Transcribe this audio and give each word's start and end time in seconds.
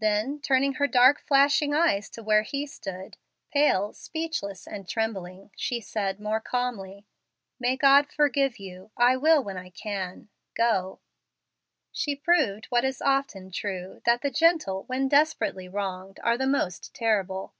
Then 0.00 0.40
turning 0.40 0.72
her 0.80 0.86
dark 0.86 1.18
and 1.18 1.26
flashing 1.26 1.74
eyes 1.74 2.08
to 2.12 2.22
where 2.22 2.40
he 2.40 2.66
stood, 2.66 3.18
pale, 3.52 3.92
speechless, 3.92 4.66
and 4.66 4.88
trembling, 4.88 5.50
she 5.56 5.78
said, 5.78 6.18
more 6.20 6.40
calmly, 6.40 7.04
"May 7.60 7.76
God 7.76 8.10
forgive 8.10 8.58
you. 8.58 8.90
I 8.96 9.18
will 9.18 9.44
when 9.44 9.58
I 9.58 9.68
can. 9.68 10.30
Go." 10.54 11.00
She 11.92 12.16
proved 12.16 12.64
what 12.70 12.82
is 12.86 13.02
often 13.02 13.50
true, 13.50 14.00
that 14.06 14.22
the 14.22 14.30
gentle, 14.30 14.84
when 14.84 15.06
desperately 15.06 15.68
wronged, 15.68 16.18
are 16.24 16.38
the 16.38 16.46
most 16.46 16.94
terrible. 16.94 17.52